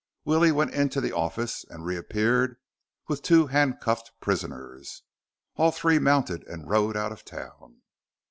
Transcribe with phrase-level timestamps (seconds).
[0.25, 2.57] Willie went into the office and reappeared
[3.07, 5.03] with two handcuffed prisoners.
[5.57, 7.83] All three mounted and rode out of town.